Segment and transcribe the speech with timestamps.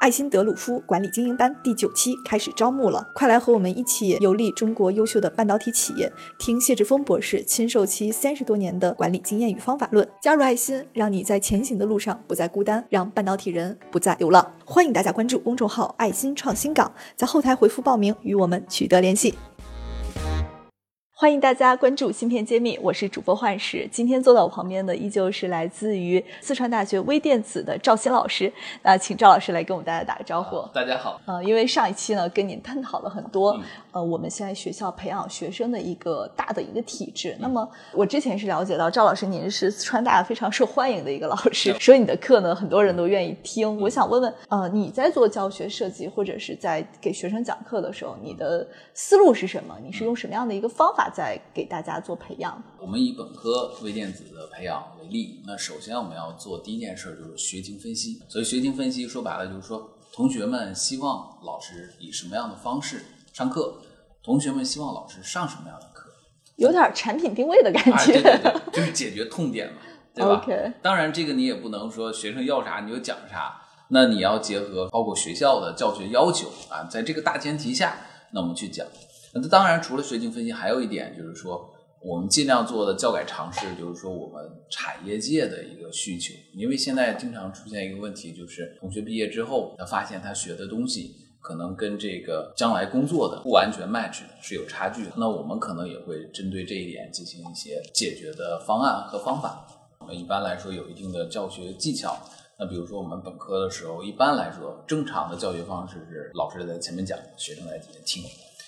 [0.00, 10.08] 爱新德鲁夫管理精英班第九期开始招募了，快来和我们一起游历中国优秀的半导体企业，听谢志峰博士亲授其三十多年的管理经验与方法论。
[10.20, 14.44] 加入爱心，让你在前行的路上不再孤单，让半导体人不再流浪。
[14.64, 19.34] 欢迎大家关注公众号“爱心创新港”，在后台回复报名，与我们取得联系。
[21.22, 23.88] 欢迎大家关注芯片揭秘，我是主播幻石。
[23.92, 28.52] 今天坐在我旁边的依旧是来自于四川大学微电子的赵鑫老师。
[28.82, 30.60] 那请赵老师来跟我们大家打个招呼。
[30.74, 31.20] 大家好。
[31.24, 33.56] 呃，因为上一期呢跟您探讨了很多，
[33.92, 37.36] 呃，我们现在学校培养学生的一个大的一个体制。
[37.38, 43.80] 那么我之前是了解到赵老师您是四川大非常受欢迎的一个老师， 所以你的课呢很多人都愿意听。
[43.80, 49.76] 我想问问，呃，你在做教学设计或者是在给学生讲课的时候，你的思路是什么？
[49.84, 51.10] 你是用什么样的一个方法？
[51.12, 52.60] 在给大家做培养。
[52.80, 58.20] 我们以本科微电子的培养为例，那首先我们要做第一件事就是学情分析。
[58.28, 63.76] 所以学情分析说白了就是说，同学们希望老师以什么样的方式上课，
[64.22, 66.10] 同学们希望老师上什么样的课，
[66.56, 69.78] 有点产品定位的感觉，对对对，就是解决痛点嘛，
[70.14, 70.44] 对吧。
[70.82, 77.96] 当然这个你也不能说学生要啥你就讲啥，那你要结合包括学校的教学要求啊，在这个大前提下，
[78.32, 78.86] 那我们去讲。
[79.34, 81.68] 那当然，除了学情分析，还有一点就是说，
[82.00, 86.34] 我们尽量做的教改尝试，就是说我们产业界的一个需求。
[86.54, 95.12] 因为现在经常出现一个问题，就是同学毕业之后，他发现他学的东西可能跟这个将来工作的不完全 match，是有差距的。
[95.16, 99.66] 那我们可能也会针对这一点进行一些解决的方案和方法。
[100.00, 102.18] 我们一般来说有一定的教学技巧。
[102.58, 108.22] 那比如说我们本科的时候，一般来说正常的教学方式是老师在前面讲，学生在底下听。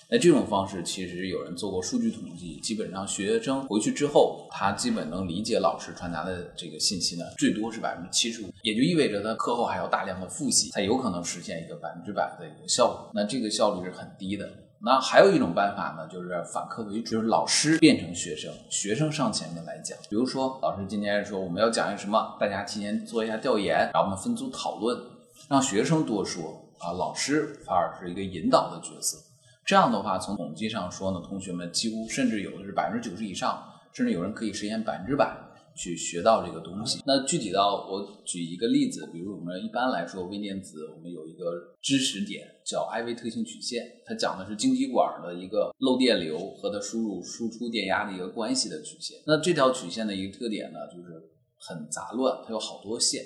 [0.07, 13.09] 那这种方式其实有人做过数据统计，基本上学生回去之后，他基本能理解老师传达的这个信息呢，最多是百分之七十五，也就意味着他课后还要大量的复习，才有可能实现一个百分之百的一个效果。
[13.15, 14.47] 那这个效率是很低的。
[14.79, 19.97] 那还有一种办法呢，就是反客为主，就是老师变成学生，学生上前面来讲。
[20.07, 25.01] 比如说，老师今天说我们要讲一个什么，大家提前做一下调研，然后我们分组讨论，
[25.49, 26.43] 让学生多说
[26.77, 29.17] 啊，老师反而是一个引导的角色。
[29.65, 35.35] 这样的话，从统计上说呢，同学们几乎甚至有的是百分之九十以上，甚至有人可以实现百分之百
[35.75, 37.01] 去学到这个东西。
[37.03, 49.17] 那具体到我举一个例子，比如我们一般来说微电子，我们有一个知识点叫 I-V 特性曲线，它讲的是晶体管的一个漏电流和它输入输出电压的一个关系的曲线。
[49.25, 51.09] 那这条曲线的一个特点呢，就是
[51.57, 53.23] 很杂乱，它有好多线。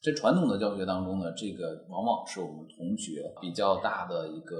[0.00, 4.56] 在传统的教学当中呢，这个往往是我们同学比较大的一个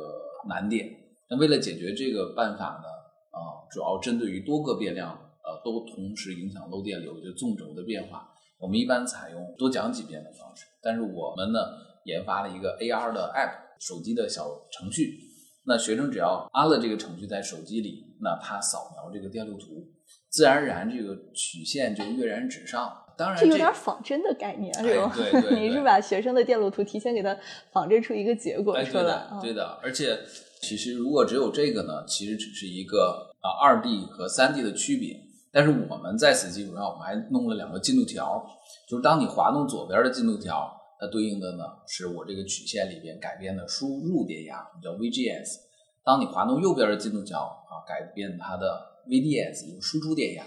[0.49, 0.89] 难点。
[1.31, 2.89] 那为了解决这个办法呢，
[3.31, 10.67] 啊，主要针对于多个变量，呃，都同时影响漏电流，就纵轴的变化，我们一般采用多讲几遍的方式。
[10.83, 11.61] 但是我们呢，
[12.05, 15.21] 研发了一个 AR 的 App，手机的小程序。
[15.67, 19.87] 那学生只要安了这个程序在手机里，那他扫描这个电路图，
[20.31, 22.93] 自然而然这个曲线就跃然纸上。
[23.17, 25.13] 当然，这有点仿真的概念，是吧？
[25.15, 27.37] 对 对，你是把学生的电路图提前给他
[27.71, 29.29] 仿真出一个结果出来。
[29.41, 30.19] 对的，而且。
[30.61, 35.19] 其实，如果只有这个呢，其实只是一个啊二 D 和三 D 的区别。
[35.53, 38.45] 但是我们在此基础上，我们还弄了两个进度条，
[38.89, 40.71] 就是当你滑动左边的进度条，
[41.01, 45.59] 它对应的呢是我这个曲线里边改变的输入电压，我们叫 VGS；
[46.05, 50.45] 当你滑动右边的进度条啊，改变它的 VDS，就是输出电压，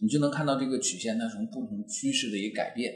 [0.00, 2.94] 你就能看到这个曲线它从不同趋势的一个改变。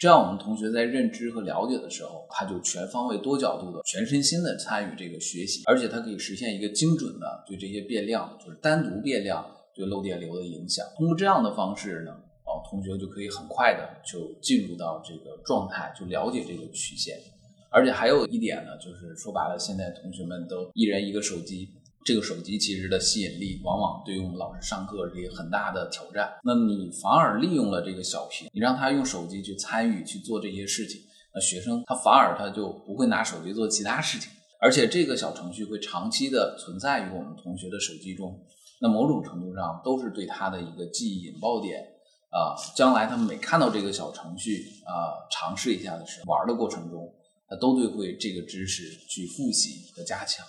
[0.00, 9.44] 这样，我们同学在认知和了解的时候，他就全方位、多角度的、全身心的参与这个学习，而且他可以实现一个精准的对这些变量，就是单独变量
[9.74, 10.86] 对漏电流的影响。
[10.96, 12.12] 通过这样的方式呢，
[12.46, 17.18] 哦，同学就可以很快的就进入到这个状态，就了解这个曲线。
[17.68, 21.68] 而且还有一点呢，就是说白了，现在同学们都一人一个手机。
[22.04, 26.32] 这个手机其实的吸引力，往往对于我们老师上课是一个很大的挑战。
[26.42, 31.00] 那你反而利用了这个小屏，你让他用手机去参与去做这些事情，
[31.34, 34.30] 那学生他反而他就不会拿手机做其他事情，
[34.60, 38.40] 而且这个小程序会长期的存在于我们同学的手机中。
[38.80, 41.82] 那某种程度上都是对他的一个记忆引爆点
[42.30, 42.56] 啊。
[42.74, 47.12] 将来他们每看到这个小程序啊，尝试一下的时候，玩的过程中，
[47.46, 50.46] 他都对会这个知识去复习和加强。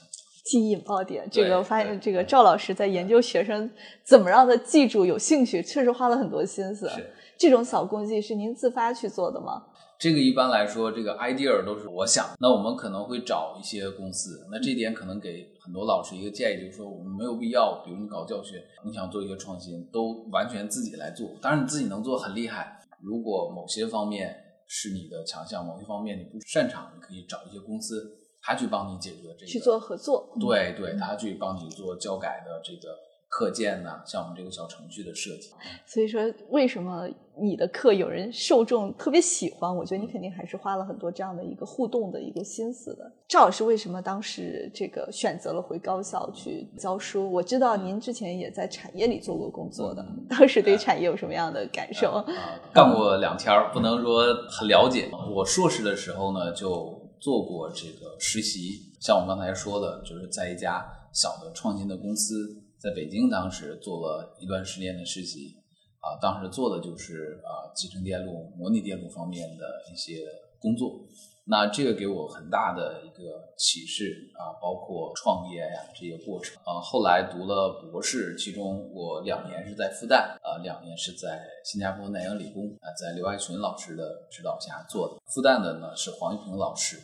[0.52, 3.72] 记忆引爆点，这个我发现，这个赵老师在研究学生
[4.04, 6.92] 怎么让他记住、有兴趣，确实花了很多心思。
[7.38, 9.64] 这种小工具是您自发去做的吗？
[9.98, 12.26] 这个一般来说，这个 idea 都是我想。
[12.38, 21.30] 那我们可能会找一些公司，那这点可能给很多老师一个建议，就是说我们没有必要，比如你搞教学，你想做一个创新，都完全自己来做。
[21.42, 24.36] 当然你自己能做很厉害，如果某些方面
[24.68, 28.12] 是你的强项，某些方面你不擅长，你可以找一些公司，
[28.44, 29.46] 他去帮你解决这个。
[29.46, 30.34] 去做合作。
[30.40, 32.96] 对对，他去帮你做教改的这个。
[33.34, 35.52] 课件呢，像我们这个小程序的设计，
[35.86, 37.08] 所以说为什么
[37.42, 39.74] 你的课有人受众特别喜欢？
[39.74, 43.10] 我觉得你肯定还是花了很多这样的一个互动的一个心思的。
[43.30, 47.32] 赵老师为什么当时这个选择了回高校去教书？
[47.32, 52.12] 我知道您之前也在产业里做过工作的，当时对产业有什么样的感受？
[52.12, 52.26] 啊，
[52.74, 55.10] 干过两天儿，不能说很了解。
[55.34, 60.84] 我硕士的时候呢，就做过这个实习，像我刚才说的，就是在一家
[61.14, 62.58] 小的创新的公司。
[62.82, 65.56] 在北京，当时做了一段时间的实习，
[66.00, 70.26] 啊，当时做的就是啊，集成电路、模拟电路方面的一些
[70.60, 71.00] 工作。
[71.46, 76.82] 那这个给我很大的一个启示啊，包括创业呀这些过程啊。
[76.82, 85.22] 后来读了博士，其中我两年是在复旦，啊，两年是在新加坡南洋理工啊，在刘爱群老师的指导下做的。
[85.32, 86.98] 复旦的呢是黄玉平老师，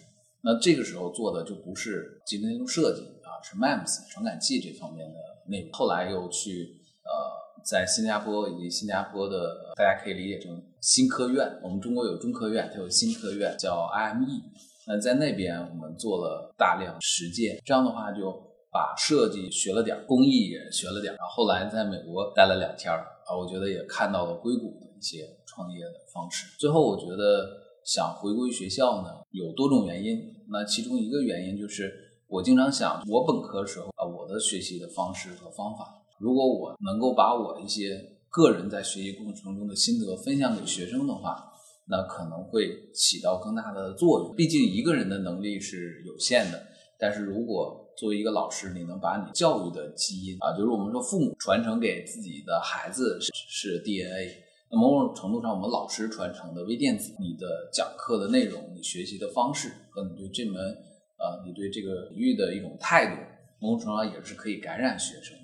[0.48, 5.16] 那这个时候做的就不是集成电路设计啊，是 MEMS 传感器这方面的。
[5.50, 6.74] 内容后来又去
[7.04, 11.60] 呃，在新加坡以及新加坡的，大家可以理解成新科院。
[11.62, 14.42] 我们中国有中科院，它有新科院，叫 IME。
[14.88, 18.32] 那在那边我们做了大量实践，这样的话就
[18.72, 21.14] 把设计学了点，工艺也学了点。
[21.16, 26.58] 然后后来在美国待了两天儿啊，我觉得也看到了硅谷的一些创业的方式。
[26.58, 30.20] 最后我觉得想回归学校呢，有多种原因。
[30.52, 32.04] 那其中一个原因就是。
[32.30, 41.50] 我经常想，我本科时候啊，我的学习的方式和方法，如果我能够把我一些个人在学习过程中的心得分享给学生的话，
[41.86, 44.36] 那可能会起到更大的作用。
[44.36, 46.62] 毕竟一个人的能力是有限的，
[47.00, 54.36] 但是如果作为一个老师，你能把你教育的基因啊，就是我们说父母传承给自己的孩子是是 DNA，
[54.70, 60.78] 那某种程度上，我们老师传承的微电子，你的讲课的内容，你学习的方式和你对这门。
[61.20, 63.20] 呃，你对这个领域的一种态度，
[63.58, 65.36] 某种程度上也是可以感染学生。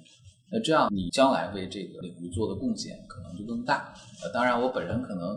[0.51, 3.91] 那这样，你将来为这个领域做的贡献可能就更大。
[4.23, 5.35] 呃，当然，我本人可能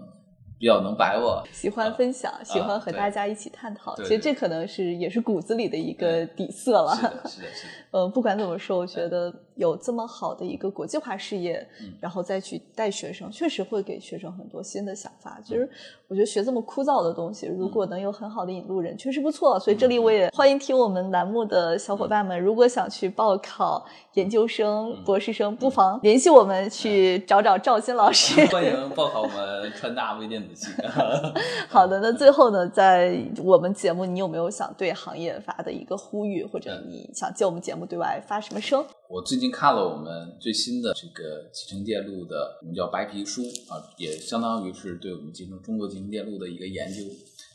[0.58, 3.96] 比较能摆我，喜欢分享，喜欢和大家一起探讨。
[3.96, 6.94] 其实这可能是也是骨子里的一个底色了。
[6.94, 7.72] 是的，是的，是的。
[7.96, 9.32] 呃，不管怎么说，我觉得。
[9.56, 11.66] 有这么好的一个国际化事业，
[11.98, 15.40] 然后再去带学生，确实会给学生很多新的想法。
[15.42, 15.66] 其实
[16.08, 19.58] 我觉得学这么枯燥的东西，如果能有很好的引路人，确实不错。
[19.58, 23.82] 所以这里我也欢迎听我们栏目的小伙伴们，如果想去报考
[24.12, 28.44] 研究生、博士生，不妨联系我们去找找赵鑫老 师。
[28.48, 30.70] 欢迎报考我们川大微电子系。
[31.70, 38.84] 好的，那最后呢，在我们节目，你有没有想对行业发的一个呼吁，或者你想借我们节目对外发什么声？
[39.08, 47.02] 我最近看了我们最新的这个集成电路的，我们叫白皮书啊，也相当于是对我们集成中国集成电路的一个研究。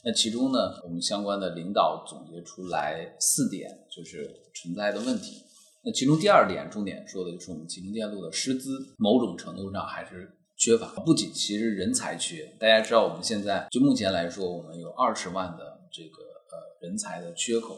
[0.05, 4.25] 那其中呢，我们相关的领导总结出来四点，就是
[4.55, 5.43] 存在的问题。
[5.83, 10.87] 那其中第二点重点说的就是我们集成电路的师资，某种程度上还是缺乏。
[11.05, 17.77] 不仅其实人才缺，大家知道我们现在就目前来说，我们有二十万的这个呃人才的缺口。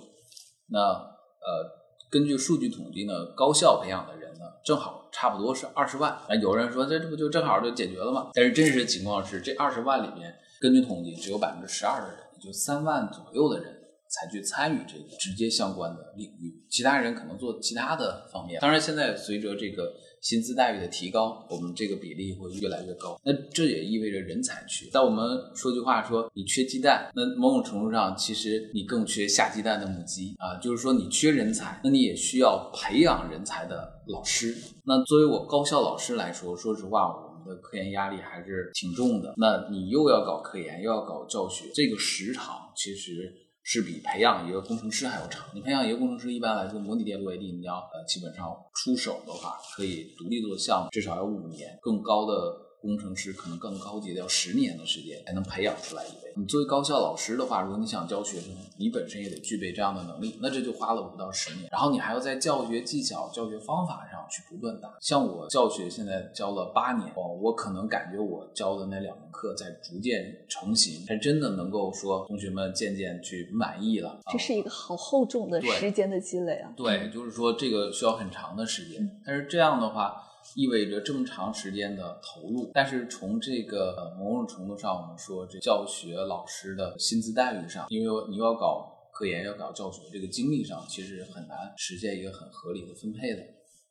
[0.68, 1.83] 那呃。
[2.14, 6.12] 根据数据统计呢，高校培养的人呢，正好差不多是二十万。
[6.12, 8.30] 啊，有人说这这不就正好就解决了吗？
[8.36, 13.80] 但是真实情况是，这二十万里面，根据统计，只有百分之十二的人，也就三万左右的人
[14.14, 18.62] 才去参与这个直接相关的领域，其他人可能做其他的方面。
[18.62, 19.92] 当然，现在随着这个。
[20.24, 23.20] 薪资待遇的提高，我们这个比例会越来越高。
[23.26, 24.88] 那这也意味着人才缺。
[24.94, 30.56] 但我们说句话，说你缺鸡蛋，那某种程度上，其实你更缺下鸡蛋的母鸡啊。
[30.62, 34.56] 就是说，你缺人才，那你也需要培养人才的老师。
[34.86, 39.34] 那作为我高校老师来说，说实话，我们的科研压力还是挺重的。
[39.36, 43.43] 那你又要搞科研，又要搞教学，这个时长其实。
[43.64, 45.42] 是比培养一个工程师还要长。
[45.54, 51.80] 你培养一个工程师，一般来说，模拟电路 AD，，你要呃，基本上出手的话，可以独立做项目，至少要五年。
[51.82, 52.34] 更高的
[52.84, 56.34] 工程师，可能更高级的要十年的时间才能培养出来一位。
[56.36, 61.70] 你作为高校老师的话，如果你想教学生，你本身也得具备这样的能力，那这就花了五到十年。
[61.72, 64.90] 然后你还要在教学技巧、教学方法上去不断打。
[65.00, 69.24] 像我教学现在教了八年，哦，我可能感觉我教的那两门。
[69.34, 74.22] 课在逐渐成型，才真的能够说同学们渐渐去满意了。
[74.32, 76.72] 这是一个好厚重的时间的积累啊！
[76.78, 79.20] 对，就是说这个需要很长的时间。
[79.26, 80.16] 但是这样的话，
[80.56, 82.72] 意味着这么长时间的投入。
[82.74, 93.44] 但是从这个某种程度上，我们说这教学老师的薪资待遇上，因为你要搞科研，要搞教学，这个精力上其实很难实现一个很合理的分配的。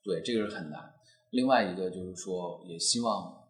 [0.02, 0.80] 对，这个是很难。
[1.30, 3.40] 另外一个就是说，也希望。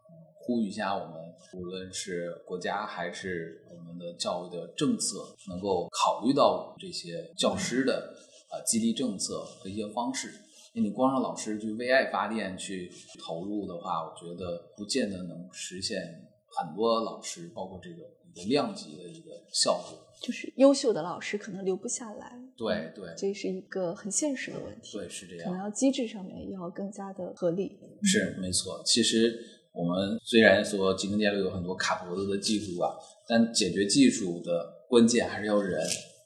[0.45, 1.15] 呼吁一下我们，
[1.55, 5.19] 无论是国家还是我们的教育的政策，
[5.49, 8.13] 能够考虑到这些教师的
[8.51, 10.33] 呃激励政策和一些方式。
[10.81, 16.01] 你光让老师去为爱发电去投入的话，我觉得不见得能实现
[16.47, 17.97] 很多老师，包括这个
[18.33, 19.99] 一个量级的一个效果。
[20.23, 24.97] 就是优秀的老师可能留不下来，对对，这是一个很现实的问题。
[24.97, 25.45] 对，是这样。
[25.45, 27.79] 可能要机制上面要更加的合理。
[28.03, 28.81] 是没错。
[28.87, 29.37] 其实
[29.73, 32.95] 我们虽然说集成电路有很多卡脖子的技术啊，
[33.29, 35.79] 但解决技术的关键还是要人。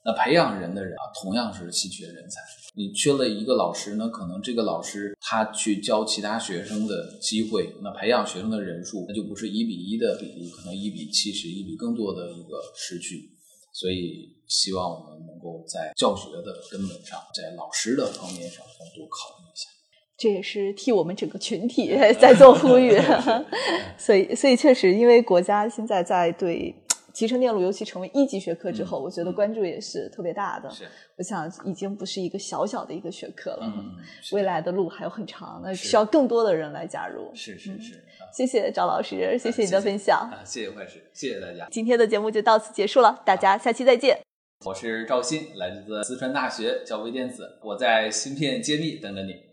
[0.06, 2.40] 那培养人的人啊，同样是稀缺人才。
[2.76, 13.32] 你缺了一个老师，呢可能这个老师他去教其他学生的机会，那培养学生的人数，那就不是一比一的比例，可能一比七十，一比更多的一个失去。
[13.72, 19.68] 所以，希望我们能够在教学的根本上，在老师的方面上要多考虑一下。
[20.16, 22.96] 这也是替我们整个群体 在做呼吁。
[23.98, 26.74] 所以，所以确实，因为国家现在在对。
[27.16, 30.68] 集成电路尤其成为一级学科之后，我觉得关注也是特别大的。
[30.68, 30.84] 是，
[31.16, 33.72] 我想已经不是一个小小的一个学科了，
[34.32, 37.30] 未来的路还有很长，那需要更多的人来加入。
[37.34, 38.04] 是是是，
[38.34, 40.30] 谢谢赵老师，谢谢你的分享。
[40.30, 41.66] 啊，谢谢坏事，谢谢大家。
[41.70, 44.20] 今天的节目就到此结束了，大家下期再见。
[44.66, 49.45] 我是赵鑫，来自四川大学教微电子，我在芯片揭秘等着你。